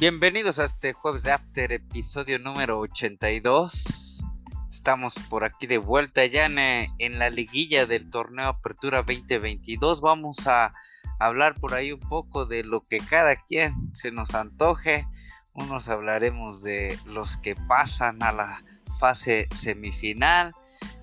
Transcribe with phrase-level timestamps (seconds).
[0.00, 4.24] Bienvenidos a este jueves de After, episodio número 82.
[4.70, 10.00] Estamos por aquí de vuelta ya en, la liguilla del torneo Apertura 2022.
[10.00, 10.72] Vamos a
[11.18, 15.06] hablar por ahí un poco de lo que cada quien se nos antoje.
[15.52, 18.64] Unos hablaremos de los que pasan a la
[18.98, 20.54] fase semifinal,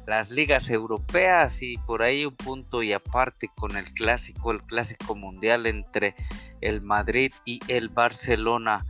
[0.07, 5.15] las ligas europeas y por ahí un punto y aparte con el clásico, el clásico
[5.15, 6.15] mundial entre
[6.61, 8.85] el Madrid y el Barcelona.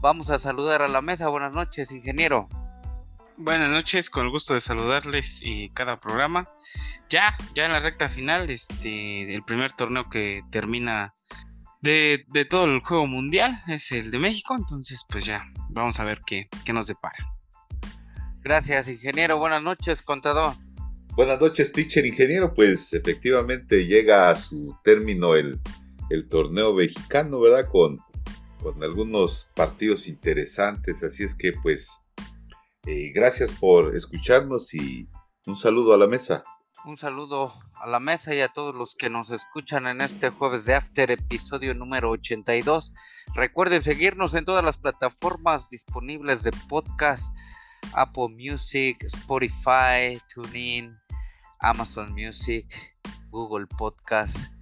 [0.00, 1.28] Vamos a saludar a la mesa.
[1.28, 2.48] Buenas noches, ingeniero.
[3.36, 6.48] Buenas noches, con el gusto de saludarles y cada programa.
[7.10, 11.14] Ya, ya en la recta final, este, el primer torneo que termina
[11.82, 16.20] de, todo el juego mundial es el de México, entonces pues ya, vamos a ver
[16.24, 17.31] qué, qué nos depara.
[18.42, 19.38] Gracias, ingeniero.
[19.38, 20.54] Buenas noches, contador.
[21.14, 22.52] Buenas noches, teacher, ingeniero.
[22.54, 25.60] Pues efectivamente llega a su término el,
[26.10, 27.68] el torneo mexicano, ¿verdad?
[27.68, 27.98] Con,
[28.60, 31.04] con algunos partidos interesantes.
[31.04, 32.04] Así es que, pues,
[32.86, 35.08] eh, gracias por escucharnos y
[35.46, 36.42] un saludo a la mesa.
[36.84, 40.64] Un saludo a la mesa y a todos los que nos escuchan en este jueves
[40.64, 42.92] de After, episodio número 82.
[43.34, 47.32] Recuerden seguirnos en todas las plataformas disponibles de podcast,
[47.94, 50.96] Apple Music, Spotify, TuneIn,
[51.60, 52.66] Amazon Music,
[53.30, 54.52] Google Podcast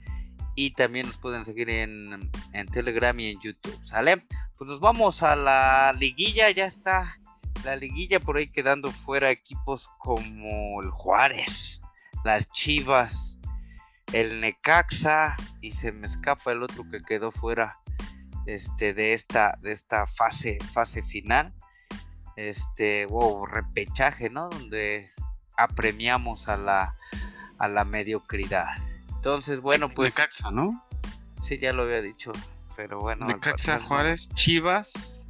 [0.55, 2.31] y también nos pueden seguir en,
[2.73, 4.27] Telegram y en YouTube, ¿sale?
[4.57, 7.19] Pues nos vamos a la liguilla, ya está
[7.65, 11.81] la liguilla por ahí quedando fuera equipos como el Juárez,
[12.25, 13.41] las Chivas,
[14.13, 17.79] el Necaxa y se me escapa el otro que quedó fuera
[18.47, 21.55] este de esta de esta fase fase final.
[22.49, 24.49] Este, wow, repechaje, ¿no?
[24.49, 25.11] Donde
[25.57, 26.97] apremiamos a la
[27.59, 28.69] a la mediocridad.
[29.15, 30.15] Entonces, bueno, pues.
[30.15, 30.83] Necaxa, ¿no?
[31.43, 32.33] Sí, ya lo había dicho.
[32.75, 33.27] Pero bueno.
[33.27, 35.29] Necaxa, Juárez, Chivas.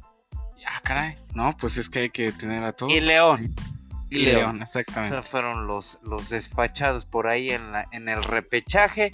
[0.65, 1.15] Ah, caray.
[1.35, 2.93] No, pues es que hay que tener a todos.
[2.93, 3.53] Y León.
[4.09, 5.17] Y, León, exactamente.
[5.17, 9.11] O fueron los, los despachados por ahí en, la, en el repechaje.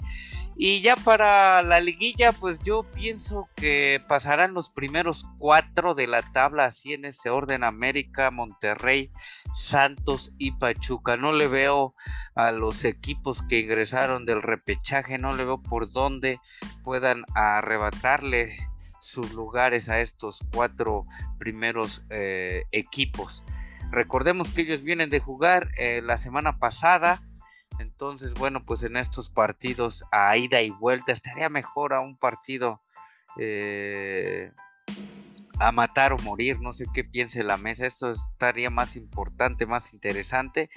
[0.60, 6.20] Y ya para la liguilla, pues yo pienso que pasarán los primeros cuatro de la
[6.22, 9.12] tabla, así en ese orden, América, Monterrey,
[9.54, 11.16] Santos y Pachuca.
[11.16, 11.94] No le veo
[12.34, 16.40] a los equipos que ingresaron del repechaje, no le veo por dónde
[16.82, 18.56] puedan arrebatarle
[18.98, 21.04] sus lugares a estos cuatro
[21.38, 23.44] primeros eh, equipos.
[23.92, 27.22] Recordemos que ellos vienen de jugar eh, la semana pasada
[27.78, 32.82] entonces, bueno, pues en estos partidos a ida y vuelta estaría mejor a un partido
[33.38, 34.52] eh,
[35.60, 39.92] a matar o morir, no sé qué piense la mesa, eso estaría más importante, más
[39.92, 40.70] interesante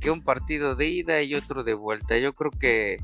[0.00, 2.16] que un partido de ida y otro de vuelta.
[2.18, 2.98] Yo creo que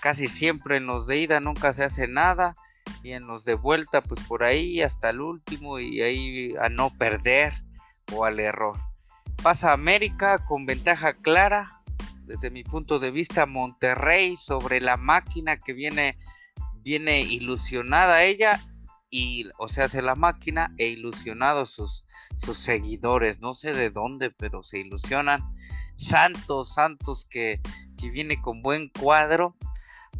[0.00, 2.54] casi siempre en los de ida nunca se hace nada
[3.02, 6.90] y en los de vuelta pues por ahí hasta el último y ahí a no
[6.90, 7.54] perder
[8.12, 8.78] o al error.
[9.42, 11.81] Pasa América con ventaja clara
[12.24, 16.18] desde mi punto de vista, Monterrey sobre la máquina que viene,
[16.82, 18.60] viene ilusionada ella
[19.10, 22.06] y, o sea, hace la máquina e ilusionados sus,
[22.36, 25.42] sus seguidores, no sé de dónde, pero se ilusionan.
[25.96, 27.60] Santos, Santos que,
[27.98, 29.54] que viene con buen cuadro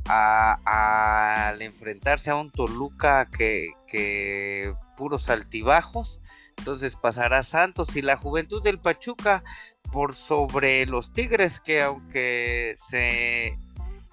[0.04, 6.20] al enfrentarse a un Toluca que, que puros altibajos.
[6.58, 9.42] Entonces pasará Santos y la juventud del Pachuca
[9.92, 13.58] por sobre los Tigres que aunque se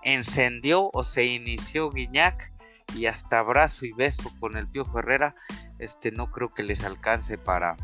[0.03, 2.51] encendió o se inició Guiñac
[2.95, 5.35] y hasta abrazo y beso con el Pío Herrera,
[5.79, 7.77] este no creo que les alcance para,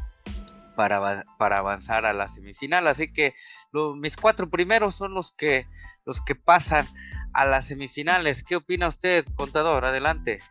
[0.76, 2.88] para, para avanzar a la semifinal.
[2.88, 3.34] Así que
[3.96, 5.68] mis cuatro primeros son los que,
[6.06, 6.88] los que pasan
[7.34, 8.44] a las semifinales.
[8.44, 9.86] ¿Qué opina usted, contador?
[9.86, 10.42] Adelante.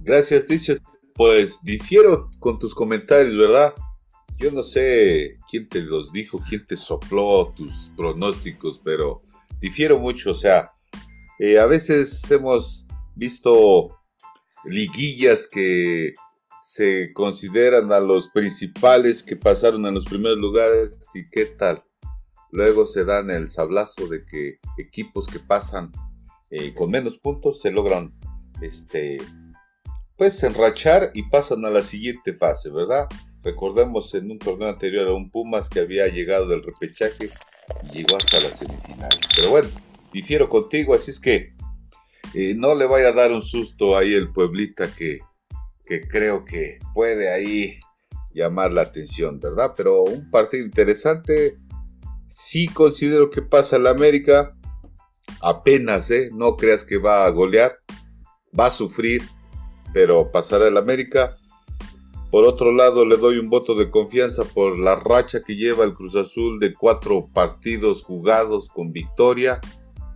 [0.00, 0.74] Gracias, Ticho.
[1.14, 3.74] Pues difiero con tus comentarios, ¿verdad?
[4.38, 9.22] Yo no sé quién te los dijo, quién te sopló tus pronósticos, pero
[9.60, 10.32] difiero mucho.
[10.32, 10.72] O sea,
[11.38, 13.96] eh, a veces hemos visto
[14.64, 16.12] liguillas que
[16.60, 21.84] se consideran a los principales que pasaron en los primeros lugares y qué tal.
[22.50, 25.92] Luego se dan el sablazo de que equipos que pasan
[26.50, 28.14] eh, con menos puntos se logran
[28.60, 29.18] este,
[30.16, 33.08] pues enrachar y pasan a la siguiente fase, ¿verdad?
[33.44, 37.28] Recordemos en un torneo anterior a un Pumas que había llegado del repechaje
[37.82, 39.10] y llegó hasta la semifinal.
[39.36, 39.68] Pero bueno,
[40.12, 41.54] difiero contigo, así es que
[42.32, 45.20] eh, no le vaya a dar un susto ahí el Pueblita que,
[45.84, 47.74] que creo que puede ahí
[48.32, 49.74] llamar la atención, ¿verdad?
[49.76, 51.58] Pero un partido interesante.
[52.26, 54.56] Sí considero que pasa la América.
[55.40, 56.30] Apenas, ¿eh?
[56.32, 57.76] No creas que va a golear.
[58.58, 59.22] Va a sufrir.
[59.92, 61.36] pero pasará el América.
[62.34, 65.94] Por otro lado, le doy un voto de confianza por la racha que lleva el
[65.94, 69.60] Cruz Azul de cuatro partidos jugados con victoria.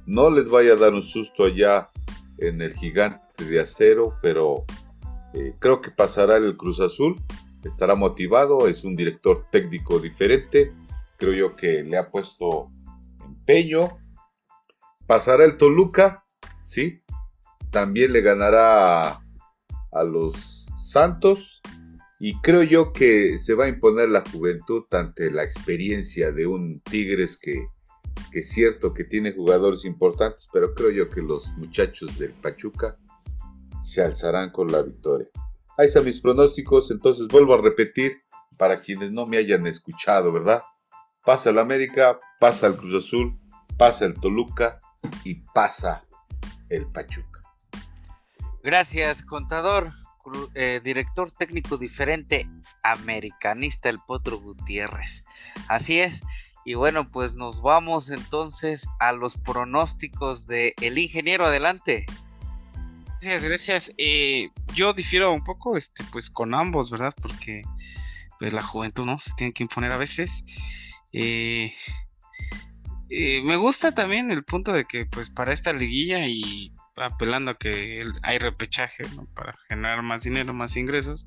[0.04, 1.92] No les vaya a dar un susto allá
[2.38, 4.64] en el gigante de acero, pero
[5.32, 7.22] eh, creo que pasará el Cruz Azul.
[7.62, 10.74] Estará motivado, es un director técnico diferente.
[11.18, 12.68] Creo yo que le ha puesto
[13.24, 13.96] empeño.
[15.06, 16.24] Pasará el Toluca,
[16.64, 17.00] ¿sí?
[17.70, 19.22] También le ganará
[19.92, 21.62] a, los Santos.
[22.20, 26.80] Y creo yo que se va a imponer la juventud ante la experiencia de un
[26.80, 27.68] Tigres que,
[28.32, 32.98] que es cierto que tiene jugadores importantes, pero creo yo que los muchachos del Pachuca
[33.80, 35.28] se alzarán con la victoria.
[35.76, 38.12] Ahí están mis pronósticos, entonces vuelvo a repetir
[38.56, 40.62] para quienes no me hayan escuchado, ¿verdad?
[41.24, 43.38] Pasa el América, pasa el Cruz Azul,
[43.76, 44.80] pasa el Toluca
[45.22, 46.04] y pasa
[46.68, 47.40] el Pachuca.
[48.64, 49.92] Gracias, contador,
[50.54, 52.48] eh, director técnico diferente,
[52.82, 55.24] americanista, el Potro Gutiérrez.
[55.68, 56.22] Así es.
[56.64, 61.46] Y bueno, pues nos vamos entonces a los pronósticos de el ingeniero.
[61.46, 62.06] Adelante.
[63.20, 63.94] Gracias, gracias.
[63.98, 67.14] Eh, yo difiero un poco, este, pues con ambos, ¿verdad?
[67.20, 67.62] Porque
[68.38, 69.18] pues la juventud, ¿no?
[69.18, 70.44] Se tiene que imponer a veces.
[71.12, 71.72] Eh,
[73.08, 78.04] me gusta también el punto de que, pues, para esta liguilla y apelando a que
[78.22, 79.04] hay repechaje.
[79.34, 81.26] Para generar más dinero, más ingresos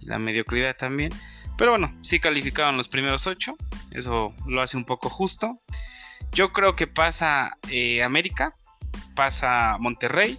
[0.00, 1.12] y la mediocridad también.
[1.56, 3.56] Pero bueno, sí calificaron los primeros ocho,
[3.92, 5.60] eso lo hace un poco justo.
[6.32, 7.58] Yo creo que pasa
[8.04, 8.56] América,
[9.14, 10.38] pasa Monterrey,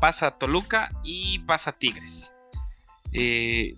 [0.00, 2.34] pasa Toluca y pasa Tigres.
[3.12, 3.74] Eh,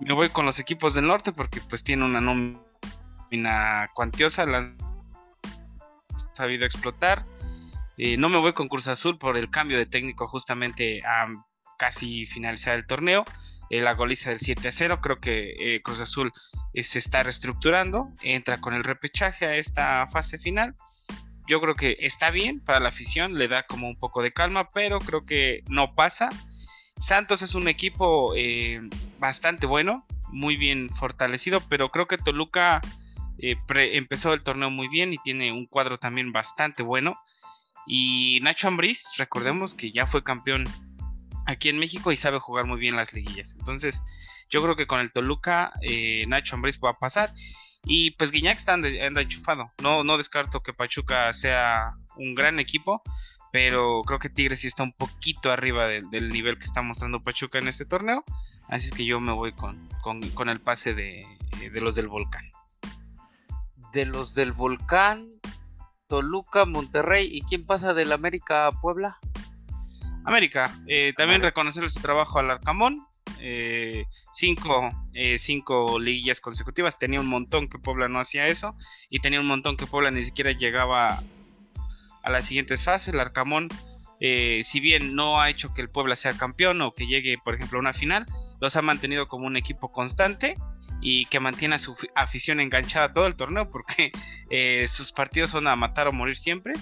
[0.00, 4.76] me voy con los equipos del norte porque pues tiene una nómina cuantiosa, la han
[6.32, 7.24] sabido explotar.
[8.02, 11.26] Eh, no me voy con Cruz Azul por el cambio de técnico justamente a
[11.78, 13.24] casi finalizar el torneo.
[13.68, 16.32] Eh, la goliza del 7 a 0, creo que Cruz Azul
[16.74, 20.74] se está reestructurando, entra con el repechaje a esta fase final
[21.50, 24.68] yo creo que está bien para la afición, le da como un poco de calma,
[24.72, 26.28] pero creo que no pasa.
[26.96, 28.80] Santos es un equipo eh,
[29.18, 32.80] bastante bueno, muy bien fortalecido, pero creo que Toluca
[33.38, 37.18] eh, empezó el torneo muy bien y tiene un cuadro también bastante bueno.
[37.86, 40.64] Y Nacho Ambriz, recordemos que ya fue campeón
[41.46, 43.54] aquí en México y sabe jugar muy bien las liguillas.
[43.58, 44.02] Entonces,
[44.48, 47.32] yo creo que con el Toluca, eh, Nacho Ambriz va a pasar.
[47.84, 49.72] Y pues Guiñac está anda, enchufado.
[49.82, 53.02] No, no descarto que Pachuca sea un gran equipo,
[53.52, 57.58] pero creo que Tigres sí está un poquito arriba del nivel que está mostrando Pachuca
[57.58, 58.24] en este torneo.
[58.68, 61.26] Así es que yo me voy con, con, el pase de,
[61.58, 62.44] de, los del Volcán.
[63.92, 65.26] De los del Volcán,
[66.10, 67.28] Toluca, Monterrey.
[67.30, 69.18] ¿Y quién pasa del América a Puebla?
[70.24, 70.76] América.
[70.86, 73.06] Eh, también reconocerle su trabajo al Arcamón.
[73.38, 74.04] Eh,
[74.34, 76.96] cinco, eh, cinco liguillas consecutivas.
[76.98, 78.76] Tenía un montón que Puebla no hacía eso.
[79.08, 81.22] Y tenía un montón que Puebla ni siquiera llegaba
[82.22, 83.14] a las siguientes fases.
[83.14, 83.68] El Arcamón,
[84.18, 87.54] eh, si bien no ha hecho que el Puebla sea campeón o que llegue, por
[87.54, 88.26] ejemplo, a una final,
[88.60, 90.56] los ha mantenido como un equipo constante
[91.00, 94.12] y que mantiene a su afición enganchada todo el torneo porque
[94.86, 96.72] sus partidos son a matar o morir siempre.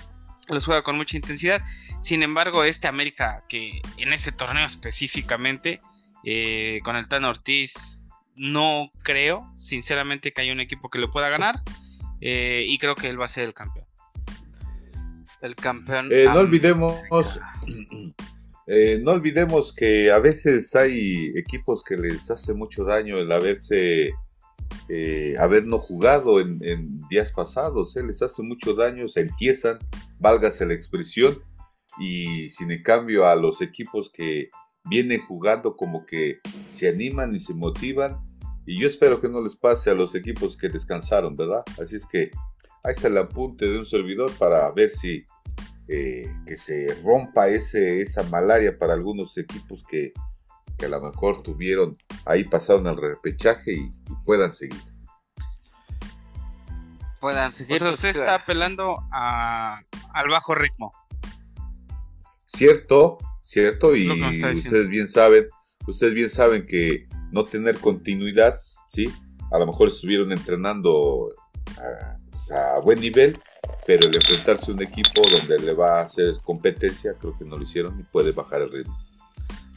[0.48, 1.62] Los juega con mucha intensidad.
[2.00, 5.80] Sin embargo, este América, que en este torneo específicamente
[6.24, 11.28] eh, con el Tan Ortiz no creo, sinceramente, que haya un equipo que lo pueda
[11.28, 11.62] ganar.
[12.20, 13.86] Eh, y creo que él va a ser el campeón.
[15.40, 16.08] El campeón.
[16.10, 17.00] Eh, no olvidemos.
[19.00, 24.12] no olvidemos que a veces hay equipos que les hace mucho daño el haberse
[25.38, 29.78] haber no jugado en, días pasados, les hace mucho daño, se empiezan,
[30.18, 31.42] válgase la expresión,
[31.98, 34.50] y sin en cambio a los equipos que
[34.84, 38.24] vienen jugando como que se animan y se motivan.
[38.66, 41.62] Y yo espero que no les pase a los equipos que descansaron, ¿verdad?
[41.80, 42.30] Así es que
[42.84, 45.24] ahí está el apunte de un servidor para ver si
[45.88, 50.12] eh, que se rompa ese, esa malaria para algunos equipos que,
[50.76, 53.90] que, a lo mejor tuvieron ahí pasado en el repechaje y,
[54.24, 54.82] puedan seguir.
[57.20, 57.78] Puedan seguir.
[57.78, 59.80] Pues usted está apelando a,
[60.12, 60.92] al bajo ritmo.
[62.44, 63.96] Cierto, ¿cierto?
[63.96, 65.48] Y ustedes bien saben,
[65.86, 69.10] ustedes bien saben que no tener continuidad, ¿sí?
[69.50, 71.30] A lo mejor estuvieron entrenando
[71.78, 73.38] a, buen nivel,
[73.86, 77.56] pero el enfrentarse a un equipo donde le va a hacer competencia, creo que no
[77.56, 78.98] lo hicieron y puede bajar el ritmo.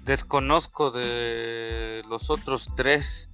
[0.05, 3.29] Desconozco de los otros tres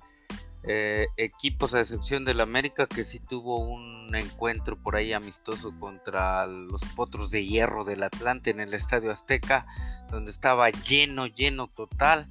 [0.69, 6.45] eh, equipos, a excepción del América, que sí tuvo un encuentro por ahí amistoso contra
[6.45, 9.65] los Potros de Hierro del Atlante en el Estadio Azteca,
[10.11, 12.27] donde estaba lleno, lleno total.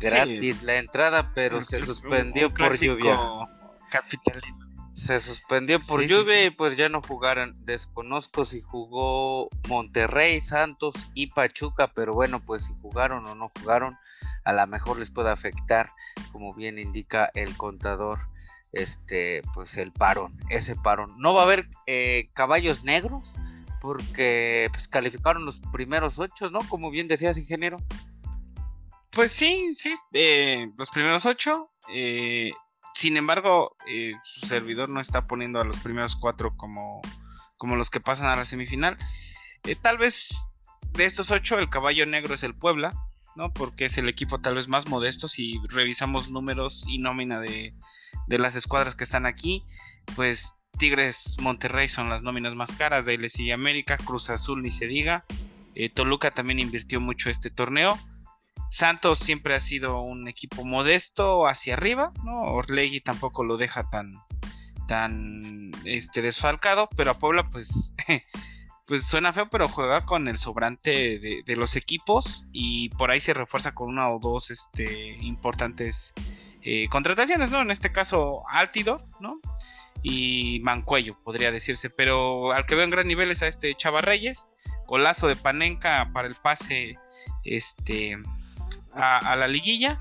[0.00, 3.18] gratis la entrada, pero se suspendió por lluvia.
[3.90, 4.63] Capitalino.
[4.94, 7.52] Se suspendió por lluvia y pues ya no jugaron.
[7.64, 13.98] Desconozco si jugó Monterrey, Santos y Pachuca, pero bueno, pues si jugaron o no jugaron,
[14.44, 15.90] a lo mejor les puede afectar,
[16.30, 18.20] como bien indica el contador,
[18.72, 21.12] este, pues el parón, ese parón.
[21.18, 23.34] No va a haber eh, caballos negros
[23.80, 26.60] porque pues calificaron los primeros ocho, ¿no?
[26.68, 27.78] Como bien decías, ingeniero.
[29.10, 31.70] Pues sí, sí, eh, los primeros ocho.
[31.92, 32.52] Eh,
[32.94, 37.02] sin embargo, eh, su servidor no está poniendo a los primeros cuatro como,
[37.56, 38.96] como los que pasan a la semifinal.
[39.64, 40.40] Eh, tal vez
[40.92, 42.94] de estos ocho, el caballo negro es el Puebla,
[43.34, 43.52] ¿no?
[43.52, 45.26] Porque es el equipo tal vez más modesto.
[45.26, 47.74] Si revisamos números y nómina de,
[48.28, 49.64] de las escuadras que están aquí,
[50.14, 53.06] pues Tigres Monterrey son las nóminas más caras.
[53.06, 55.24] De ahí le sigue América, Cruz Azul ni se diga.
[55.74, 57.98] Eh, Toluca también invirtió mucho este torneo.
[58.74, 62.40] Santos siempre ha sido un equipo modesto hacia arriba, ¿no?
[62.42, 64.20] Orlegui tampoco lo deja tan,
[64.88, 67.94] tan este, desfalcado, pero a Puebla pues,
[68.88, 73.32] pues suena feo, pero juega con el sobrante de, los equipos y por ahí se
[73.32, 76.12] refuerza con una o dos este, importantes
[76.62, 77.60] eh, contrataciones, ¿no?
[77.60, 79.38] En este caso Altidor, ¿no?
[80.02, 84.00] Y Mancuello, podría decirse, pero al que veo en gran nivel es a este Chava
[84.00, 84.48] Reyes,
[84.88, 86.98] golazo de Panenka para el pase
[87.44, 88.18] este
[88.94, 90.00] a, la liguilla.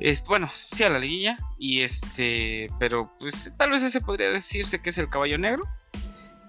[0.00, 1.38] Es, bueno, sí a la liguilla.
[1.58, 5.64] Y este, pero pues tal vez ese podría decirse que es el caballo negro.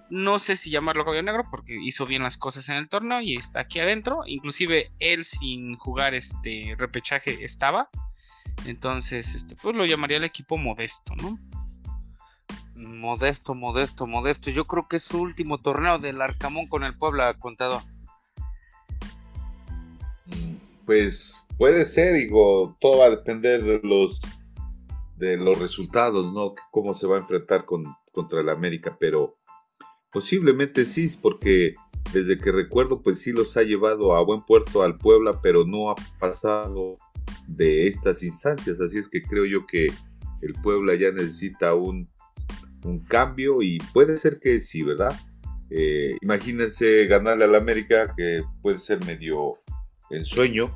[0.10, 3.36] No sé si llamarlo caballo negro porque hizo bien las cosas en el torneo y
[3.36, 4.22] está aquí adentro.
[4.25, 7.89] Inclusive él sin jugar este repechaje estaba.
[8.65, 11.39] Entonces, este, pues lo llamaría el equipo modesto, ¿no?
[12.75, 14.51] Modesto, modesto, modesto.
[14.51, 17.82] Yo creo que es su último torneo del Arcamón con el Puebla, contado.
[20.86, 24.20] Pues puede ser, digo, todo va a depender de los
[25.18, 26.54] de los resultados, ¿no?
[26.72, 29.38] Cómo se va a enfrentar con, contra el América, pero
[30.12, 31.74] posiblemente sí, porque
[32.13, 35.89] desde que recuerdo, pues sí los ha llevado a buen puerto al Puebla, pero no
[35.89, 36.96] ha pasado
[37.48, 39.88] de estas instancias, así es que creo yo que
[40.42, 42.10] el Puebla ya necesita un,
[42.84, 45.15] un cambio y puede ser que sí, ¿verdad?
[45.70, 49.56] Eh, imagínense ganarle al América, que puede ser medio
[50.10, 50.74] en sueño,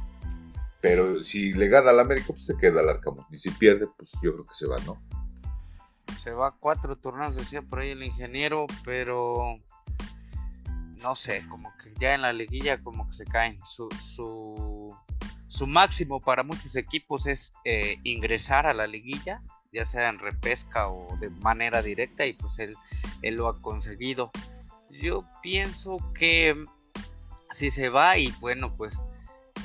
[0.82, 3.26] pero si le gana al América, pues se queda al Arcamón.
[3.32, 5.02] Y si pierde, pues yo creo que se va, ¿no?
[6.18, 9.60] Se va cuatro torneos, decía por ahí el ingeniero, pero
[11.02, 13.60] no sé, como que ya en la liguilla como que se caen.
[13.66, 14.96] Su, su,
[15.48, 20.90] su máximo para muchos equipos es eh, ingresar a la liguilla, ya sea en repesca
[20.90, 22.76] o de manera directa, y pues él,
[23.22, 24.32] él lo ha conseguido.
[24.90, 26.66] Yo pienso que
[27.52, 29.06] si se va y bueno, pues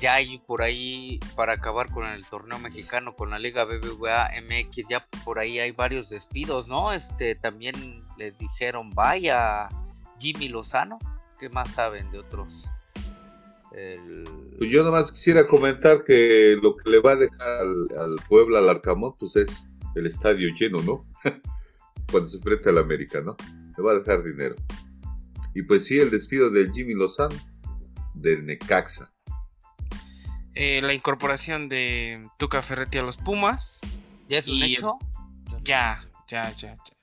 [0.01, 4.89] ya hay por ahí, para acabar con el torneo mexicano, con la Liga BBVA MX,
[4.89, 6.93] ya por ahí hay varios despidos, ¿no?
[6.93, 9.69] Este, también le dijeron, vaya,
[10.19, 10.99] Jimmy Lozano,
[11.39, 12.71] ¿qué más saben de otros?
[14.59, 18.61] Pues yo nada más quisiera comentar que lo que le va a dejar al, Puebla,
[18.61, 21.07] al Arcamón, pues es el estadio lleno, ¿no?
[22.11, 23.37] Cuando se enfrenta al América, ¿no?
[23.77, 24.55] Le va a dejar dinero.
[25.55, 27.35] Y pues sí, el despido de Jimmy Lozano,
[28.15, 29.14] del Necaxa.
[30.55, 33.81] Eh, la incorporación de Tuca Ferretti a los Pumas.
[34.29, 34.99] ¿Ya es un hecho?
[35.65, 36.95] ya, ya, ya, ya.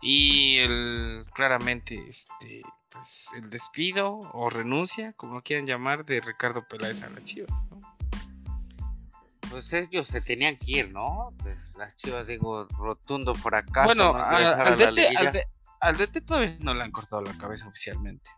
[0.00, 6.66] Y el, claramente, este, pues, el despido o renuncia, como lo quieran llamar, de Ricardo
[6.66, 7.80] Peláez a las Chivas, ¿no?
[9.50, 11.34] Pues ellos se tenían que ir, ¿no?
[11.76, 13.88] Las Chivas, digo, rotundo fracaso.
[13.88, 15.48] Bueno, al, DT,
[15.80, 18.30] al, DT todavía no le han cortado la cabeza oficialmente.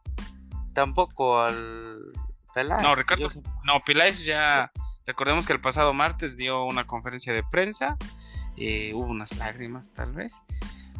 [0.73, 2.13] Tampoco al
[2.55, 3.31] no, Ricardo,
[3.65, 4.71] no, Peláez ya,
[5.07, 7.97] recordemos que el pasado martes dio una conferencia de prensa,
[8.57, 10.43] eh, hubo unas lágrimas tal vez,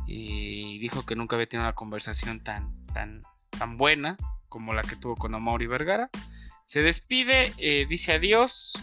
[0.07, 4.17] y dijo que nunca había tenido una conversación tan, tan, tan buena
[4.49, 6.11] como la que tuvo con Amaury Vergara.
[6.67, 8.75] Se despide, eh, dice adiós.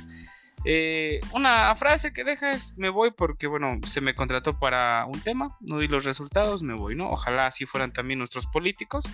[0.65, 5.21] Eh, una frase que deja es me voy porque bueno se me contrató para un
[5.21, 9.05] tema no di los resultados me voy no ojalá así fueran también nuestros políticos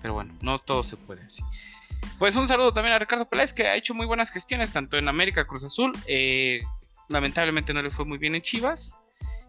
[0.00, 1.42] pero bueno no todo se puede así
[2.18, 5.08] pues un saludo también a Ricardo Peláez, que ha hecho muy buenas gestiones, tanto en
[5.08, 5.92] América Cruz Azul.
[6.06, 6.62] Eh,
[7.08, 8.98] lamentablemente no le fue muy bien en Chivas.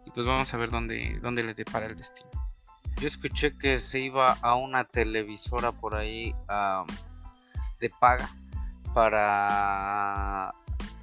[0.06, 2.30] Y pues vamos a ver dónde, dónde le depara el destino.
[3.00, 6.34] Yo escuché que se iba a una televisora por ahí
[7.80, 8.30] de paga
[8.94, 10.54] para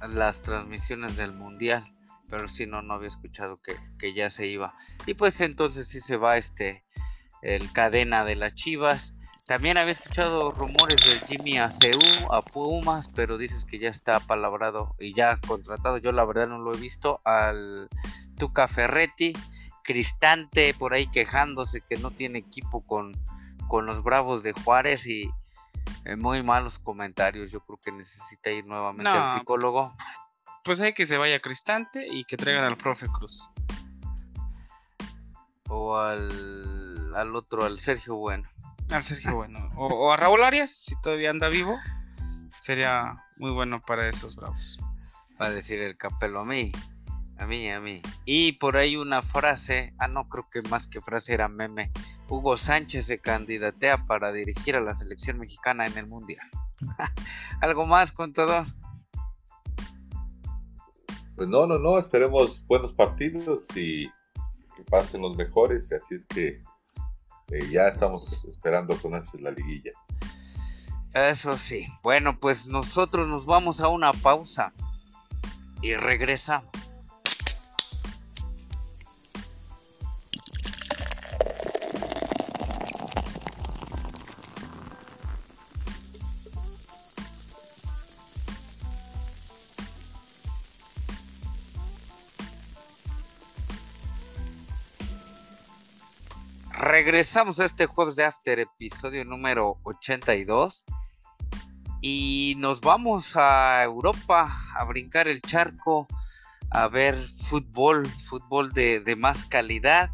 [0.09, 1.83] las transmisiones del mundial.
[2.29, 4.75] Pero si no, no había escuchado que, que ya se iba.
[5.05, 6.83] Y pues entonces sí se va este
[7.41, 9.14] el cadena de las Chivas
[9.45, 14.19] También había escuchado rumores del Jimmy a CU, a Pumas, pero dices que ya está
[14.19, 15.97] palabrado y ya contratado.
[15.97, 17.21] Yo la verdad no lo he visto.
[17.25, 17.87] Al
[18.39, 19.33] Tuca Ferretti,
[19.83, 23.13] Cristante por ahí quejándose que no tiene equipo con,
[23.67, 25.29] con los Bravos de Juárez y
[26.05, 27.51] eh, muy malos comentarios.
[27.51, 29.95] Yo creo que necesita ir nuevamente al psicólogo.
[30.63, 33.51] Pues hay que se vaya Cristante y que traigan al profe Cruz.
[35.67, 38.49] O al, al otro, al Sergio Bueno.
[38.89, 39.71] Al Sergio Bueno.
[39.75, 41.77] O, a Raúl Arias, si todavía anda vivo.
[42.61, 44.79] Sería muy bueno para esos bravos.
[45.41, 46.71] Va a decir el capelo a mí.
[47.37, 48.01] A mí, a mí.
[48.23, 51.91] Y por ahí una frase, ah no, creo que más que frase era meme.
[52.29, 56.47] Hugo Sánchez se candidatea para dirigir a la selección mexicana en el Mundial.
[57.61, 58.65] ¿Algo más, contador?
[61.35, 64.07] Pues no, no, no, esperemos buenos partidos y
[64.77, 66.63] que pasen los mejores, así es que
[67.51, 69.91] eh, ya estamos esperando con hacer la liguilla.
[71.13, 71.87] Eso sí.
[72.03, 74.73] Bueno, pues nosotros nos vamos a una pausa
[75.81, 76.69] y regresamos.
[97.05, 100.85] Regresamos a este jueves de After, episodio número 82.
[102.01, 106.07] Y nos vamos a Europa a brincar el charco,
[106.71, 110.09] a ver fútbol, fútbol de, más calidad.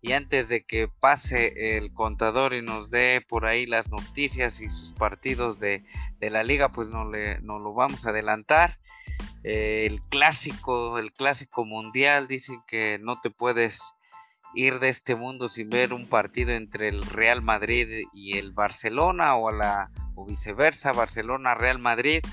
[0.00, 4.70] Y antes de que pase el contador y nos dé por ahí las noticias y
[4.70, 5.82] sus partidos de,
[6.20, 8.78] la liga, pues no, le, no lo vamos a adelantar.
[9.42, 13.95] Eh, el clásico, el clásico mundial, dicen que no te puedes
[14.56, 19.36] ir de este mundo sin ver un partido entre el Real Madrid y el Barcelona
[19.36, 22.24] o la o viceversa, Barcelona Real Madrid.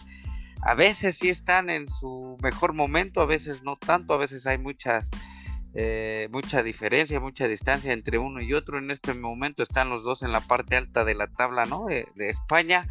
[0.62, 4.58] A veces sí están en su mejor momento, a veces no tanto, a veces hay
[4.58, 5.12] muchas
[5.76, 8.78] eh, mucha diferencia, mucha distancia entre uno y otro.
[8.78, 11.86] En este momento están los dos en la parte alta de la tabla ¿no?
[11.86, 12.88] de, de España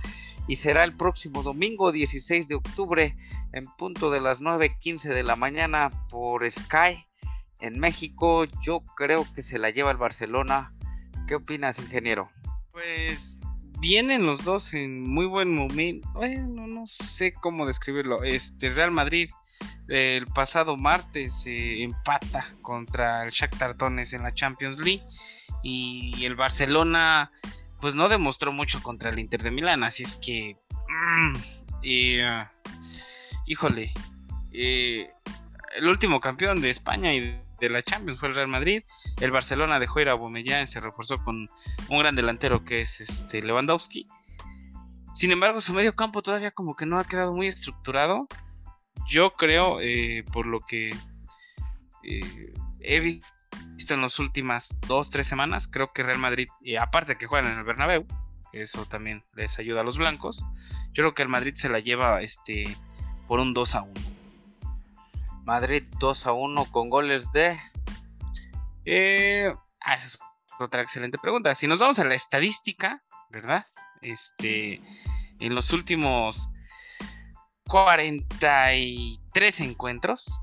[0.46, 3.16] y será el próximo domingo 16 de octubre
[3.52, 7.06] en punto de las 9.15 de la mañana por Sky
[7.62, 10.74] en México yo creo que se la lleva el Barcelona.
[11.26, 12.30] ¿Qué opinas, ingeniero?
[12.72, 13.38] Pues
[13.80, 16.08] vienen los dos en muy buen momento.
[16.12, 18.22] Bueno, no sé cómo describirlo.
[18.24, 19.30] Este Real Madrid
[19.88, 25.02] el pasado martes empata contra el Shakhtar Donetsk en la Champions League
[25.62, 27.30] y el Barcelona
[27.80, 30.56] pues no demostró mucho contra el Inter de Milán, así es que
[30.88, 31.36] mm,
[32.24, 32.50] ah,
[33.46, 33.92] híjole,
[34.52, 35.10] eh,
[35.76, 38.82] el último campeón de España y de la Champions fue el Real Madrid.
[39.20, 41.48] El Barcelona dejó ir a Bomellán, se reforzó con
[41.88, 44.08] un gran delantero que es este Lewandowski.
[45.14, 48.26] Sin embargo, su medio campo todavía como que no ha quedado muy estructurado.
[49.08, 50.90] Yo creo, eh, por lo que
[52.02, 56.48] eh, he visto en las últimas dos, tres semanas, creo que Real Madrid,
[56.80, 58.06] aparte que juegan en el Bernabéu,
[58.52, 60.44] eso también les ayuda a los blancos,
[60.92, 62.76] yo creo que el Madrid se la lleva este,
[63.28, 64.11] por un 2 a 1.
[65.44, 67.58] Madrid 2 a 1 con goles de.
[68.84, 70.20] Eh, ah, esa es
[70.58, 71.54] otra excelente pregunta.
[71.54, 73.66] Si nos vamos a la estadística, ¿verdad?
[74.00, 74.80] Este,
[75.40, 76.48] en los últimos
[77.68, 80.40] 43 encuentros,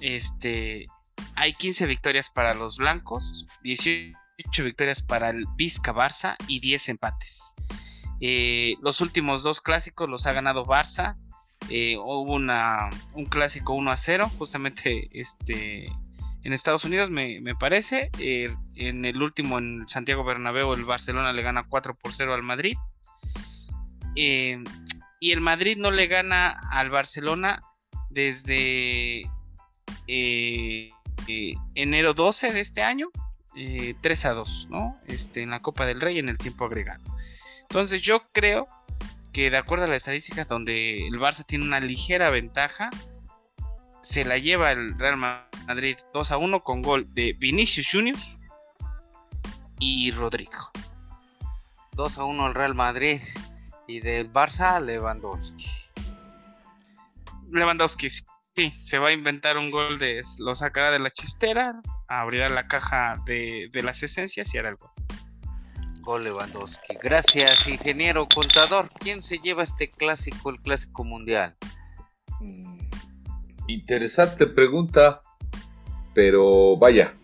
[0.00, 0.86] este,
[1.34, 4.14] hay 15 victorias para los blancos, 18
[4.64, 7.54] victorias para el Vizca Barça y 10 empates.
[8.20, 11.16] Eh, los últimos dos clásicos los ha ganado Barça
[11.70, 15.92] eh, hubo un clásico 1 a 0, justamente este,
[16.42, 18.10] en Estados Unidos, me, parece.
[18.18, 22.42] Eh, en el último, en Santiago Bernabéu, el Barcelona le gana 4 por 0 al
[22.42, 22.76] Madrid.
[24.16, 24.62] Eh,
[25.20, 27.62] y el Madrid no le gana al Barcelona
[28.08, 29.28] desde
[31.74, 33.10] enero 12 de este año,
[34.00, 34.94] 3 a 2, ¿no?
[35.06, 37.02] Este, en la Copa del Rey en el tiempo agregado.
[37.62, 38.68] Entonces yo creo
[39.32, 42.90] que de acuerdo a la estadística donde el Barça tiene una ligera ventaja,
[44.02, 48.16] se la lleva el Real Madrid 2 a 1 con gol de Vinicius Junior
[49.78, 50.70] y Rodrigo.
[51.92, 53.20] 2 a 1 el Real Madrid
[53.86, 55.66] y del Barça Lewandowski.
[57.50, 62.48] Lewandowski, sí, se va a inventar un gol de lo sacará de la chistera, abrirá
[62.48, 64.90] la caja de, de las esencias y hará el gol.
[66.16, 66.96] Lewandowski.
[67.02, 68.88] Gracias, ingeniero contador.
[68.98, 71.56] ¿Quién se lleva este clásico, el clásico mundial?
[72.40, 72.78] Mm,
[73.66, 75.20] interesante pregunta,
[76.14, 77.14] pero vaya,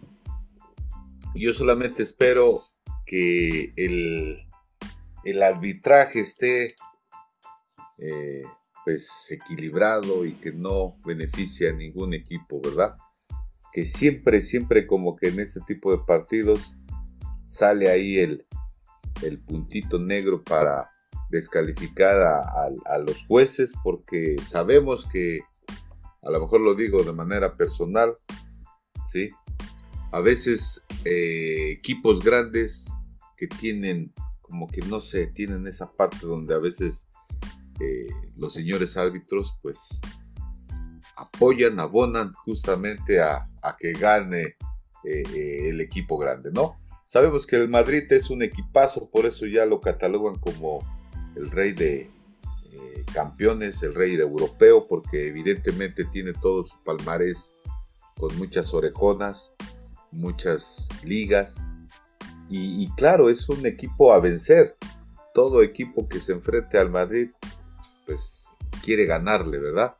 [1.34, 2.64] yo solamente espero
[3.06, 4.46] que el,
[5.24, 6.74] el arbitraje esté
[7.98, 8.44] eh,
[8.84, 12.96] pues equilibrado y que no beneficie a ningún equipo, ¿verdad?
[13.72, 16.76] Que siempre, siempre como que en este tipo de partidos
[17.46, 18.46] sale ahí el,
[19.22, 20.90] el puntito negro para
[21.30, 25.40] descalificar a, los jueces porque sabemos que,
[26.22, 28.14] a lo mejor lo digo de manera personal,
[29.10, 29.30] ¿sí?
[30.12, 32.88] A veces eh, equipos grandes
[33.36, 37.08] que tienen, como que no sé, tienen esa parte donde a veces
[37.80, 40.00] eh, los señores árbitros pues
[41.16, 43.48] apoyan, abonan justamente a,
[43.78, 44.56] que gane
[45.04, 46.76] eh, el equipo grande, ¿no?
[47.14, 50.80] Sabemos que el Madrid es un equipazo, por eso ya lo catalogan como
[51.36, 52.10] el rey de
[52.72, 57.56] eh, campeones, el rey europeo, porque evidentemente tiene todo su palmarés
[58.18, 59.54] con muchas orejonas,
[60.10, 61.68] muchas ligas.
[62.50, 64.76] Y, claro, es un equipo a vencer.
[65.34, 67.30] Todo equipo que se enfrente al Madrid,
[68.06, 68.48] pues
[68.82, 69.96] quiere ganarle, ¿verdad?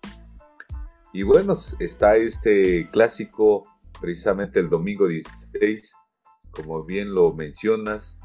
[1.12, 3.68] Y bueno, está este clásico
[4.00, 5.94] precisamente el domingo 16,
[6.54, 8.20] como bien lo mencionas.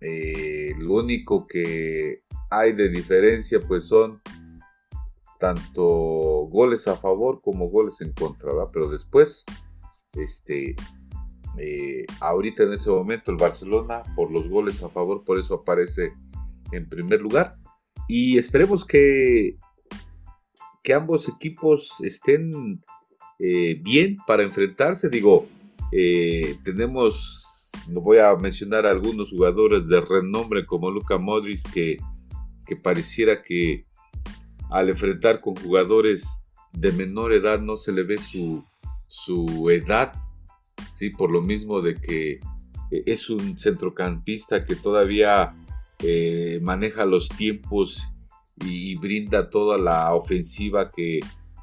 [0.00, 4.20] Eh, lo único que hay de diferencia pues son
[5.38, 5.82] tanto
[6.50, 8.70] goles a favor como goles en contra, ¿verdad?
[8.72, 9.44] Pero después,
[10.14, 10.74] este,
[11.58, 16.12] eh, ahorita en ese momento el Barcelona por los goles a favor, por eso aparece
[16.72, 17.56] en primer lugar.
[18.08, 19.56] Y esperemos que,
[20.82, 22.82] que ambos equipos estén
[23.38, 25.08] eh, bien para enfrentarse.
[25.08, 25.46] Digo,
[26.64, 27.51] tenemos,
[27.88, 31.98] voy a mencionar algunos jugadores de renombre como Luka Modric que
[32.66, 33.86] que pareciera que
[34.70, 36.42] al enfrentar con jugadores
[36.72, 38.64] de menor edad no se le ve su,
[39.06, 40.14] su edad,
[40.90, 41.10] ¿sí?
[41.10, 42.32] por lo mismo de que
[42.90, 45.54] eh, es un centrocampista que todavía
[45.98, 48.08] eh, maneja los tiempos
[48.64, 51.20] y, brinda toda la ofensiva que,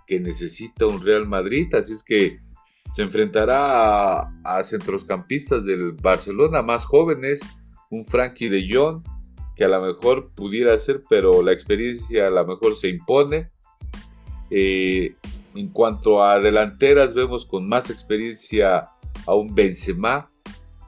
[0.09, 2.39] necesita un Real Madrid, así es que
[2.91, 7.41] se enfrentará a, a centrocampistas del Barcelona más jóvenes,
[7.89, 9.03] un Frankie de Jong,
[9.55, 13.51] que a lo mejor pudiera ser, pero la experiencia a lo mejor se impone.
[14.49, 15.15] Eh,
[15.53, 18.89] en cuanto a delanteras, vemos con más experiencia
[19.25, 20.29] a un Benzema,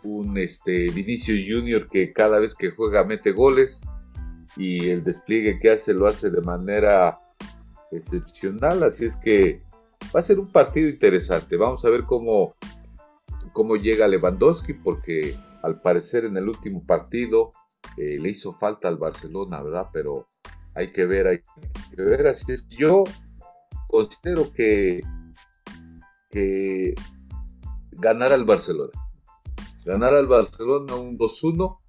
[0.03, 3.81] un este, Vinicius Junior que cada vez que juega mete goles
[4.55, 7.19] y el despliegue que hace lo hace de manera
[7.91, 8.83] excepcional.
[8.83, 9.61] Así es que
[10.15, 11.57] va a ser un partido interesante.
[11.57, 12.55] Vamos a ver cómo,
[13.53, 17.51] cómo llega Lewandowski, porque al parecer en el último partido
[17.97, 19.89] eh, le hizo falta al Barcelona, ¿verdad?
[19.93, 20.27] Pero
[20.73, 21.39] hay que ver, hay
[21.95, 22.27] que ver.
[22.27, 23.03] Así es yo
[23.87, 25.01] considero que,
[26.29, 26.95] que
[27.91, 28.91] ganar al Barcelona.
[29.85, 31.79] Ganar al Barcelona un 2-1,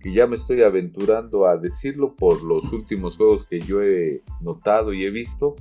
[0.00, 4.92] que ya me estoy aventurando a decirlo por los últimos juegos que yo he notado
[4.92, 5.54] y he visto,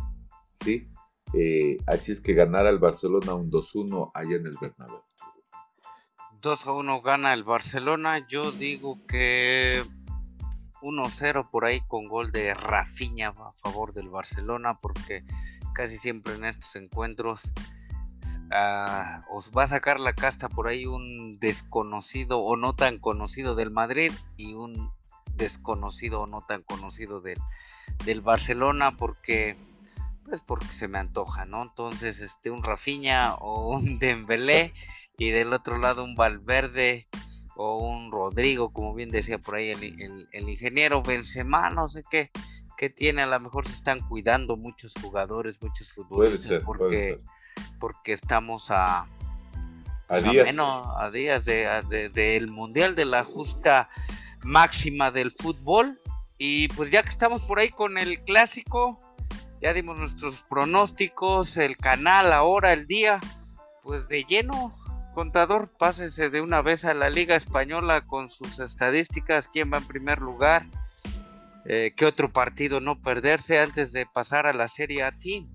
[0.51, 0.87] ¿sí?
[1.33, 5.01] Eh, así es que ganar al Barcelona un 2-1 allá en el Bernabéu.
[6.41, 8.27] 2 a 1 gana el Barcelona.
[8.27, 9.83] Yo digo que
[10.81, 15.23] 1-0 por ahí con gol de Rafinha a favor del Barcelona porque
[15.73, 17.53] casi siempre en estos encuentros
[18.51, 23.55] ah, os va a sacar la casta por ahí un desconocido o no tan conocido
[23.55, 24.91] del Madrid y un
[25.35, 27.37] desconocido o no tan conocido del,
[28.03, 29.55] del Barcelona porque
[30.23, 31.63] pues porque se me antoja, ¿no?
[31.63, 34.73] Entonces este un Rafinha o un Dembélé
[35.17, 37.07] y del otro lado un Valverde
[37.55, 42.31] o un Rodrigo, como bien decía por ahí el, ingeniero Benzema, no sé qué,
[42.77, 47.17] qué tiene, a lo mejor se están cuidando muchos jugadores, muchos futbolistas, porque,
[47.79, 49.05] porque estamos a,
[50.07, 53.89] a días, a días del Mundial de la justa
[54.43, 55.99] máxima del fútbol.
[56.37, 58.99] Y pues ya que estamos por ahí con el clásico,
[59.61, 63.19] ya dimos nuestros pronósticos, el canal, ahora, el día,
[63.83, 64.73] pues de lleno
[65.13, 69.87] Contador, pásese de una vez a la Liga Española con sus estadísticas, quién va en
[69.87, 70.65] primer lugar,
[71.65, 75.47] eh, qué otro partido no perderse antes de pasar a la Serie A Team.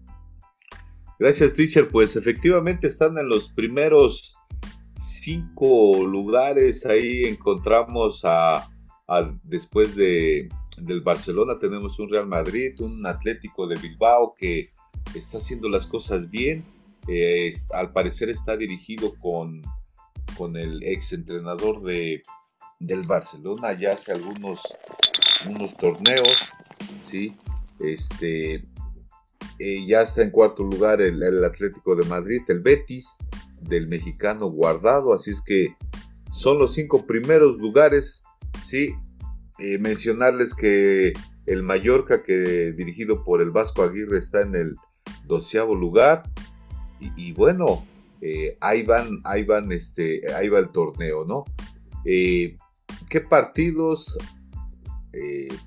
[1.19, 1.89] Gracias, teacher.
[1.89, 4.37] Pues efectivamente están en los primeros
[4.95, 6.85] cinco lugares.
[6.85, 8.69] Ahí encontramos a,
[9.43, 14.71] después de, del Barcelona tenemos un Real Madrid, un Atlético de Bilbao que
[15.15, 16.65] está haciendo las cosas bien
[17.73, 19.63] al parecer está dirigido con,
[20.37, 22.23] con el ex entrenador de,
[22.81, 24.63] del Barcelona ya hace algunos
[25.49, 26.53] unos torneos,
[27.01, 27.37] ¿sí?
[27.79, 28.55] Este,
[29.59, 33.19] eh, ya está en cuarto lugar el, el, Atlético de Madrid, el Betis
[33.61, 35.77] del mexicano Guardado, así es que
[36.31, 38.25] son los cinco primeros lugares,
[38.65, 38.95] ¿sí?
[39.59, 41.15] Eh, mencionarles que
[41.47, 44.75] el Mallorca, que dirigido por el Vasco Aguirre, está en el
[45.27, 46.25] doceavo lugar.
[47.01, 47.85] Y, bueno,
[48.21, 51.45] eh, ahí van, ahí van, este, ahí va el torneo, ¿no?
[52.05, 52.57] Eh,
[53.09, 54.19] ¿Qué partidos?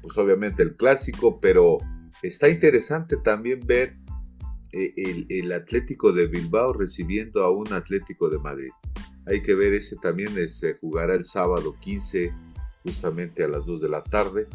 [0.04, 1.80] pues obviamente el clásico, pero
[2.22, 3.98] está interesante también ver
[4.72, 8.70] el, el, Atlético de Bilbao recibiendo a un Atlético de Madrid.
[9.26, 12.32] Hay que ver ese también, se jugará el sábado 15
[12.84, 14.48] justamente a las 2 de la tarde.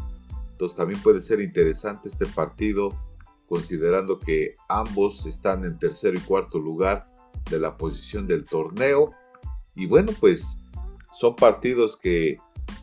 [0.51, 2.91] Entonces también puede ser interesante este partido
[3.47, 7.07] considerando que ambos están en tercero y cuarto lugar
[7.49, 9.11] de la posición del torneo.
[9.75, 10.57] Y bueno, pues
[11.11, 12.37] son partidos que,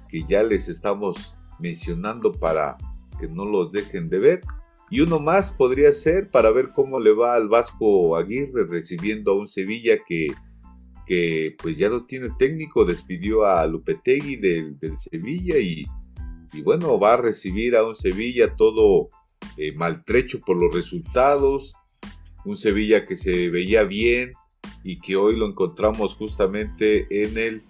[0.08, 2.76] que ya les estamos mencionando para
[3.18, 4.40] que no los dejen de ver.
[4.90, 9.36] Y uno más podría ser para ver cómo le va al Vasco Aguirre recibiendo a
[9.36, 10.28] un Sevilla que
[11.06, 15.86] que pues ya no tiene técnico, despidió a Lupetegui del, Sevilla y,
[16.62, 19.08] bueno, va a recibir a un Sevilla todo
[19.56, 21.74] eh, maltrecho por los resultados,
[22.44, 24.32] un Sevilla que se veía bien
[24.84, 27.64] y que hoy lo encontramos justamente en el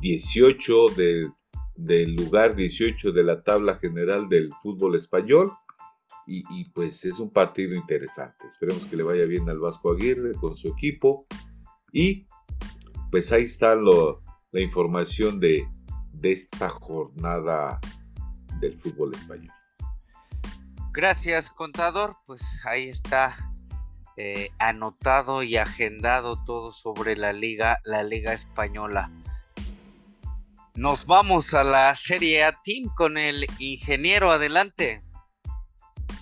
[0.00, 1.28] 18 eh,
[1.76, 5.52] del lugar 18 de la tabla general del fútbol español.
[6.26, 8.46] Y, y, pues es un partido interesante.
[8.46, 11.26] Esperemos que le vaya bien al Vasco Aguirre con su equipo.
[11.94, 12.26] Y
[13.12, 15.66] pues ahí está la información de,
[16.24, 17.78] esta jornada
[18.58, 19.52] del fútbol español.
[20.90, 22.16] Gracias, contador.
[22.26, 23.36] Pues ahí está
[24.16, 29.12] eh, anotado y agendado todo sobre la liga, la liga española.
[30.74, 34.32] Nos vamos a la Serie A Team con el ingeniero.
[34.32, 35.04] Adelante.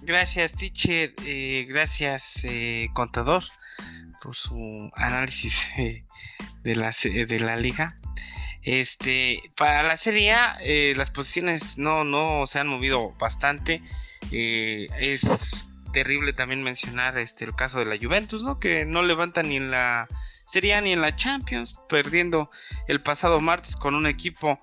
[0.03, 1.15] Gracias, teacher.
[1.25, 3.45] Eh, gracias, eh, contador
[4.23, 6.05] por su análisis eh,
[6.63, 7.97] de, la, de la liga.
[8.63, 13.83] Este, para la Serie A, eh, las posiciones no, no se han movido bastante.
[14.31, 18.61] Eh, es terrible también mencionar este, el caso de la Juventus, ¿no?
[18.61, 20.09] Que no levanta ni en la
[20.47, 22.51] Serie A ni en la Champions, perdiendo
[22.87, 24.61] el pasado martes con un equipo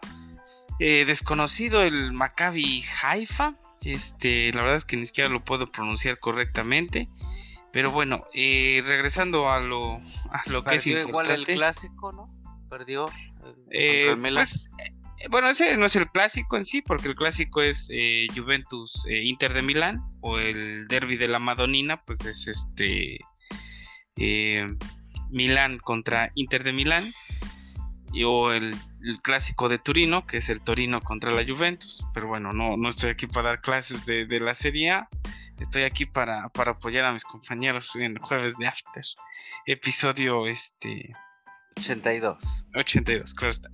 [0.80, 3.56] desconocido, el Maccabi Haifa.
[3.84, 7.10] Este, la verdad es que ni siquiera lo puedo pronunciar correctamente.
[7.72, 9.96] Pero bueno, eh, regresando a lo,
[10.32, 11.10] a lo que es importante.
[11.10, 12.28] igual el clásico, ¿no?
[12.70, 13.06] Perdió.
[13.72, 17.90] Eh, pues, eh, bueno, ese no es el clásico en sí, porque el clásico es
[18.36, 23.20] Juventus Inter de Milán o el derby de la Madonina, pues es este
[25.30, 27.14] Milán contra Inter de Milán
[28.14, 28.76] y, o el,
[29.22, 32.06] clásico de Turino, que es el Torino contra la Juventus.
[32.14, 35.10] Pero bueno, no, no estoy aquí para dar clases de, de la Serie A.
[35.60, 39.04] Estoy aquí para, apoyar a mis compañeros en el jueves de After.
[39.66, 41.14] Episodio este
[41.78, 42.66] 82.
[42.76, 43.70] 82, claro está.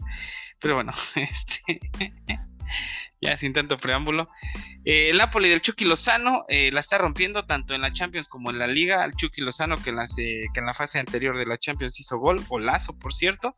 [0.60, 1.80] Pero bueno, este
[3.26, 4.30] ya sin tanto preámbulo.
[4.86, 8.52] Eh, el Napoli del Chucky Lozano eh, la está rompiendo tanto en la Champions como
[8.52, 9.04] en la Liga.
[9.04, 13.14] El Chucky Lozano que en, la, fase anterior de la Champions hizo gol, golazo por
[13.14, 13.56] cierto.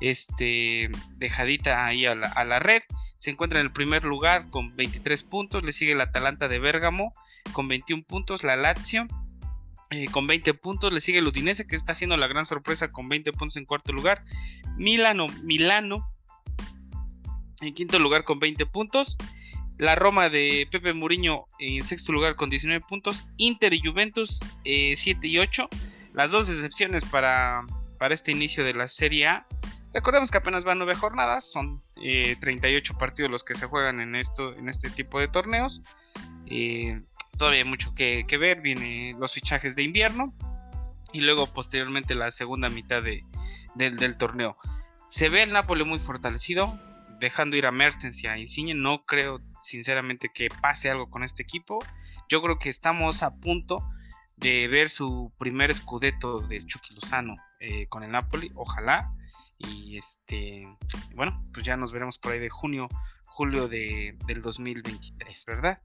[0.00, 2.82] Este, dejadita ahí a la, a la red.
[3.18, 5.62] Se encuentra en el primer lugar con 23 puntos.
[5.64, 7.12] Le sigue el Atalanta de Bérgamo
[7.52, 9.06] con 21 puntos, la Lazio
[9.92, 13.08] eh, con 20 puntos, le sigue el Udinese que está haciendo la gran sorpresa con
[13.08, 14.22] 20 puntos en cuarto lugar,
[14.76, 16.08] Milano, Milano
[17.60, 19.18] en quinto lugar con 20 puntos,
[19.78, 24.64] la Roma de Pepe Muriño en sexto lugar con 19 puntos, Inter y Juventus 7
[24.64, 25.68] eh, y 8,
[26.12, 27.64] las dos excepciones para,
[27.98, 29.46] para este inicio de la Serie A.
[29.92, 34.14] Recordemos que apenas van nueve jornadas, son 38 eh, partidos los que se juegan en,
[34.14, 35.82] esto, en este tipo de torneos
[37.40, 38.60] todavía hay mucho que, ver.
[38.60, 40.34] Vienen los fichajes de invierno
[41.12, 43.02] y luego posteriormente la segunda mitad
[43.74, 44.58] del torneo.
[45.08, 46.78] Se ve el Napoli muy fortalecido,
[47.20, 48.74] dejando ir a Mertens y a Insigne.
[48.74, 51.78] No creo sinceramente que pase algo con este equipo.
[52.28, 53.88] Yo creo que estamos a punto
[54.36, 58.50] de ver su primer escudeto del Chucky Lozano eh, con el Napoli.
[58.54, 59.12] Ojalá.
[59.58, 60.66] Y este,
[61.14, 62.88] bueno, pues ya nos veremos por ahí de junio
[63.40, 65.80] julio de, del 2023, ¿verdad?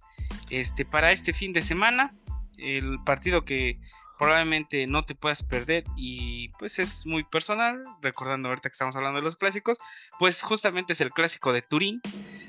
[0.50, 2.14] Este, para este fin de semana,
[2.58, 3.80] el partido que
[4.18, 9.18] probablemente no te puedas perder y pues es muy personal, recordando ahorita que estamos hablando
[9.18, 9.78] de los clásicos,
[10.20, 12.02] pues justamente es el clásico de Turín,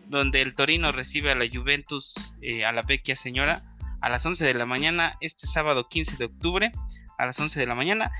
[0.07, 3.63] donde el Torino recibe a la Juventus, eh, a la Vecchia Señora,
[4.01, 6.73] a las 11 de la mañana, este sábado 15 de octubre,
[7.19, 8.13] a las 11 de la mañana.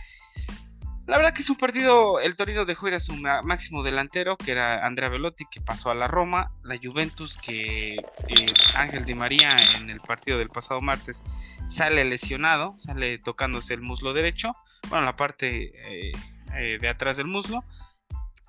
[1.07, 4.51] La verdad que es un partido, el Torino dejó ir a su máximo delantero, que
[4.51, 9.57] era Andrea Velotti, que pasó a la Roma, la Juventus, que eh, Ángel Di María
[9.77, 11.23] en el partido del pasado martes
[11.69, 14.51] sale lesionado, sale tocándose el muslo derecho,
[14.89, 16.13] bueno, la parte eh,
[16.55, 17.63] eh, de atrás del muslo,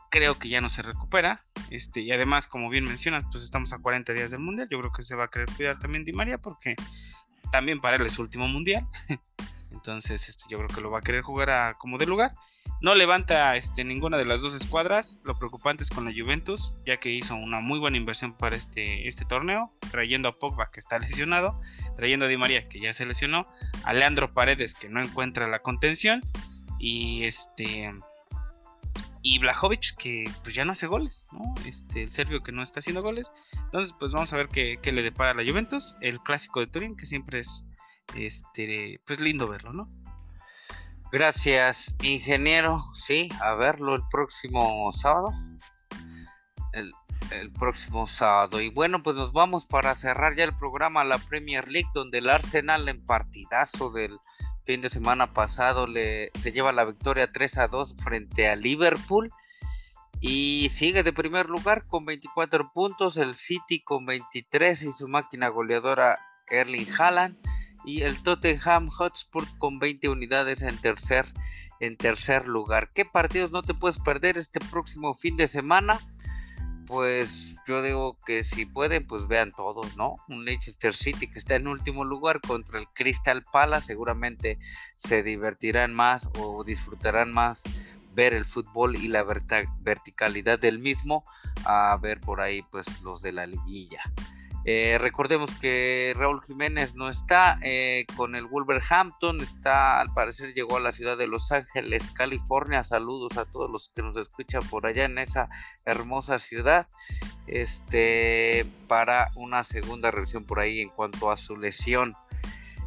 [0.10, 3.78] creo que ya no se recupera, Este, y además, como bien mencionas, pues estamos a
[3.78, 4.67] 40 días del mundial.
[4.72, 6.76] Yo creo que se va a querer cuidar también Di María porque
[7.52, 8.88] también para él es su último mundial.
[9.88, 12.36] Entonces, este, yo creo que lo va a querer jugar a como de lugar.
[12.82, 15.21] No levanta este, ninguna de las dos escuadras.
[15.23, 19.08] Lo preocupante es con la Juventus, ya que hizo una muy buena inversión para este,
[19.08, 21.62] este torneo, trayendo a Pogba, que está lesionado,
[21.95, 23.47] trayendo a Di María, que ya se lesionó,
[23.86, 26.21] a Leandro Paredes, que no encuentra la contención,
[26.80, 27.93] y este
[29.21, 31.54] y Blajovic que pues ya no hace goles, ¿no?
[31.65, 33.32] Este, el serbio que no está haciendo goles.
[33.54, 36.67] Entonces, pues vamos a ver qué, qué le depara a la Juventus, el clásico de
[36.67, 37.65] Turín, que siempre es
[38.15, 39.89] este pues lindo verlo, ¿no?
[41.10, 42.84] Gracias, ingeniero.
[42.93, 45.32] Sí, a verlo el próximo sábado.
[46.74, 46.91] El,
[47.32, 48.60] el, próximo sábado.
[48.60, 52.30] Y bueno, pues nos vamos para cerrar ya el programa la Premier League, donde el
[52.30, 54.20] Arsenal en partidazo del
[54.65, 59.32] fin de semana pasado le, se lleva la victoria 3 a 2 frente a Liverpool.
[60.20, 65.48] Y sigue de primer lugar con 24 puntos, el City con 23 y su máquina
[65.48, 67.38] goleadora Erling Haaland
[67.88, 71.26] y el Tottenham Hotspur con 20 unidades en tercer,
[71.80, 72.91] en tercer lugar.
[72.93, 75.97] ¿Qué partidos no te puedes perder este próximo fin de semana?
[76.86, 80.17] Pues yo digo que si pueden, pues vean todos, ¿no?
[80.28, 84.60] Un Leicester City que está en último lugar contra el Crystal Palace, seguramente
[84.97, 87.63] se divertirán más o disfrutarán más
[88.13, 91.23] ver el fútbol y la verticalidad del mismo
[91.65, 94.02] a ver por ahí pues los de la liguilla.
[94.69, 100.75] Eh, recordemos que Raúl Jiménez no está eh, con el Wolverhampton, está al parecer llegó
[100.75, 102.84] a la ciudad de Los Ángeles, California.
[102.84, 105.47] Saludos a todos los que nos escuchan por allá en esa
[105.86, 106.86] hermosa ciudad.
[107.47, 112.13] Este para una segunda revisión por ahí en cuanto a su lesión.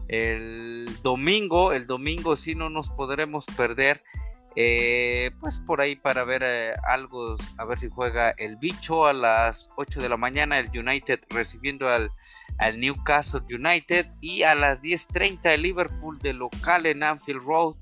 [0.06, 4.02] El domingo, el domingo sí no nos podremos perder
[4.56, 9.12] eh, pues por ahí para ver eh, algo, a ver si juega el bicho a
[9.12, 12.10] las 8 de la mañana, el United recibiendo al,
[12.58, 17.76] al Newcastle United y a las 10.30 el Liverpool de local en Anfield Road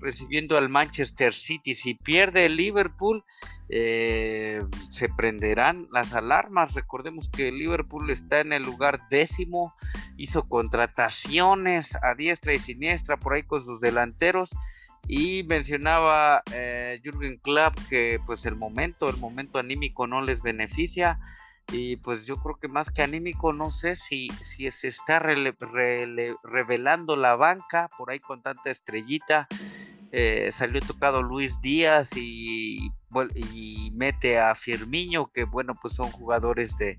[0.00, 1.74] recibiendo al Manchester City.
[1.74, 3.24] Si pierde el Liverpool,
[3.68, 6.74] eh, se prenderán las alarmas.
[6.74, 9.74] Recordemos que el Liverpool está en el lugar décimo,
[10.16, 14.54] hizo contrataciones a diestra y siniestra por ahí con sus delanteros
[15.06, 21.18] y mencionaba eh, Jürgen Klopp que pues el momento, el momento anímico no les beneficia.
[21.70, 27.14] Y pues yo creo que más que anímico, no sé si, si se está revelando
[27.14, 29.48] la banca por ahí con tanta estrellita.
[30.10, 32.90] Eh, salió tocado Luis Díaz y,
[33.92, 36.98] mete a Firmiño, que bueno, pues son jugadores de,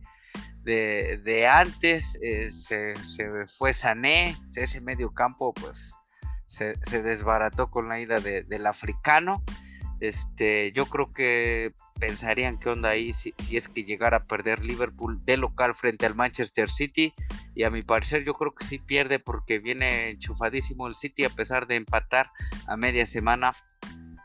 [0.64, 2.16] de, antes.
[2.22, 5.99] Eh, se, se, fue Sané, ese medio campo, pues
[6.50, 9.44] se, desbarató con la ida del africano.
[10.00, 15.20] Este, yo creo que pensarían qué onda ahí si, es que llegara a perder Liverpool
[15.26, 17.14] de local frente al Manchester City.
[17.54, 21.30] Y a mi parecer yo creo que sí pierde porque viene enchufadísimo el City a
[21.30, 22.32] pesar de empatar
[22.68, 23.54] a media semana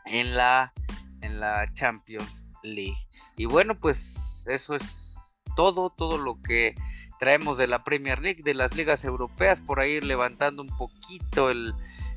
[0.05, 0.73] en la,
[1.21, 2.97] en la Champions League.
[3.37, 6.73] Y bueno, pues eso es todo, todo lo que
[7.19, 11.75] traemos de la Premier League, de las ligas europeas, por ahí levantando un poquito el,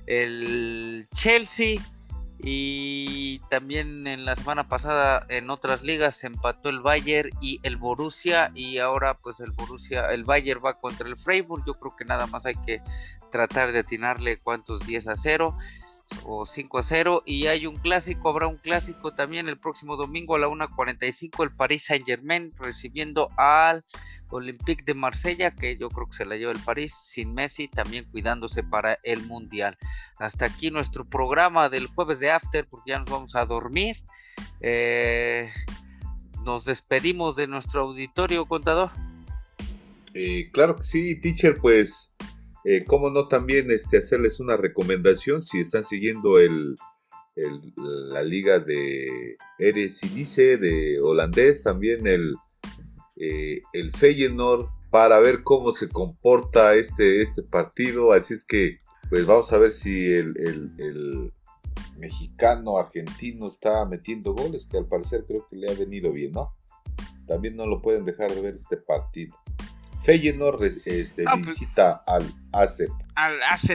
[0.08, 1.80] el Chelsea
[2.40, 7.76] y también en la semana pasada en otras ligas se empató el Bayern y el
[7.76, 12.04] Borussia y ahora pues el Borussia, el Bayern va contra el Freiburg, yo creo que
[12.04, 12.80] nada más hay que
[13.30, 15.58] tratar de atinarle cuántos 10 a 0
[16.24, 20.34] o 5 a 0 y hay un clásico, habrá un clásico también el próximo domingo
[20.34, 23.84] a la 1.45 el Paris Saint Germain recibiendo al
[24.30, 28.04] Olympique de Marsella, que yo creo que se la lleva el París, sin Messi, también
[28.10, 29.76] cuidándose para el Mundial.
[30.18, 33.96] Hasta aquí nuestro programa del jueves de After, porque ya nos vamos a dormir.
[34.60, 35.50] Eh,
[36.44, 38.90] nos despedimos de nuestro auditorio, contador.
[40.14, 42.14] Eh, claro que sí, teacher, pues,
[42.70, 46.76] eh, cómo no también este, hacerles una recomendación si están siguiendo el,
[47.76, 52.34] la liga de Eredivisie de holandés, también el
[53.20, 58.12] eh, el Feyenoord para ver cómo se comporta este, este partido.
[58.12, 58.78] Así es que,
[59.10, 60.34] pues vamos a ver si el,
[60.78, 61.32] el,
[61.96, 66.54] mexicano argentino está metiendo goles, que al parecer creo que le ha venido bien, ¿no?
[67.26, 69.36] También no lo pueden dejar de ver este partido.
[70.08, 72.80] Feyenoord este, pues visita al AZ.
[73.14, 73.66] Al AZ,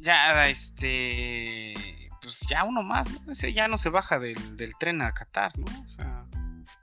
[0.00, 1.74] ya este,
[2.20, 3.32] pues ya uno más, ¿no?
[3.32, 5.64] Ese ya no se baja del, del tren a Qatar, ¿no?
[5.82, 6.26] O sea,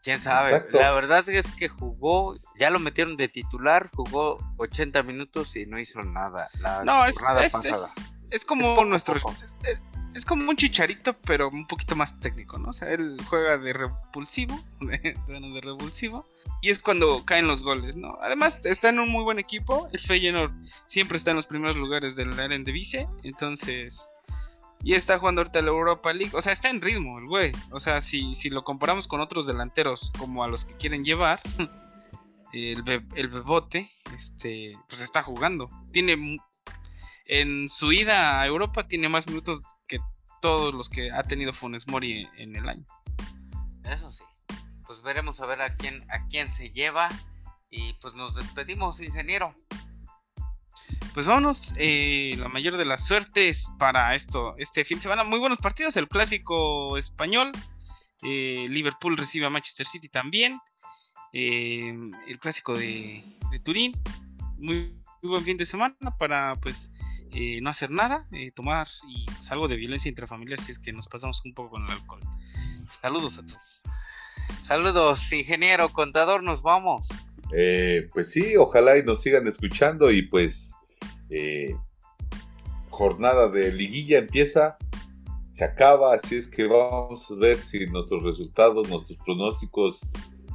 [0.01, 0.65] quién sabe.
[0.71, 5.79] La verdad es que jugó, ya lo metieron de titular, jugó 80 minutos y no
[5.79, 6.49] hizo nada.
[6.83, 7.15] no, es,
[8.31, 9.21] es, como nuestro.
[10.13, 12.69] Es como un chicharito, pero un poquito más técnico, ¿no?
[12.69, 16.25] O sea, él juega de repulsivo, de, de revulsivo,
[16.61, 18.17] y es cuando caen los goles, ¿no?
[18.21, 20.51] Además, está en un muy buen equipo, el Feyenoord
[20.85, 24.09] siempre está en los primeros lugares del Eredivisie, entonces...
[24.81, 27.51] Y está jugando ahorita la Europa League, o sea, está en ritmo el güey.
[27.71, 31.41] O sea, si, si lo comparamos con otros delanteros como a los que quieren llevar,
[32.53, 35.69] el, el Bebote, este, pues está jugando.
[35.91, 36.39] Tiene
[37.29, 39.99] en su ida a Europa tiene más minutos que
[40.41, 42.85] todos los que ha tenido Funes Mori en el año.
[43.85, 44.23] Eso sí.
[44.87, 47.09] Pues veremos a ver a quién a quién se lleva
[47.69, 49.53] y pues nos despedimos, ingeniero.
[51.13, 55.23] Pues vámonos, eh, la mayor de las suertes para esto, este fin de semana.
[55.23, 57.51] Muy buenos partidos, el clásico español.
[58.23, 60.59] Eh, Liverpool recibe a Manchester City también.
[61.31, 61.95] Eh,
[62.27, 63.23] el clásico de,
[63.63, 63.93] Turín.
[64.57, 66.91] Muy, muy, buen fin de semana para pues
[67.31, 70.93] eh, no hacer nada, eh, tomar y pues, algo de violencia intrafamiliar si es que
[70.93, 72.21] nos pasamos un poco con el alcohol.
[73.01, 73.81] Saludos a todos.
[74.63, 77.07] Saludos, ingeniero, contador, nos vamos.
[78.13, 80.75] pues sí, ojalá y nos sigan escuchando y pues
[82.89, 84.77] jornada de liguilla empieza,
[85.49, 90.01] se acaba, así es que vamos a ver si nuestros resultados, nuestros pronósticos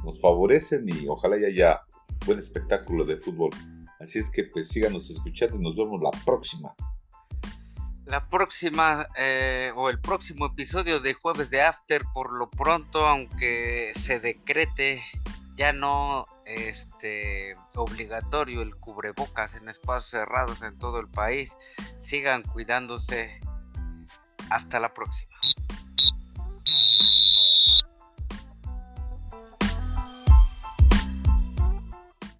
[0.03, 1.81] nos favorecen y ojalá ya haya
[2.25, 3.49] buen espectáculo de fútbol.
[3.99, 6.73] Así es que pues síganos escuchando y nos vemos la próxima.
[8.05, 13.93] La próxima eh, o el próximo episodio de Jueves de After por lo pronto, aunque
[13.95, 15.01] se decrete
[15.55, 21.57] ya no este obligatorio el cubrebocas en espacios cerrados en todo el país,
[21.99, 23.39] sigan cuidándose.
[24.51, 25.35] Hasta la próxima.